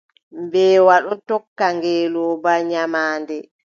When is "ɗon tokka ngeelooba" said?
1.05-2.51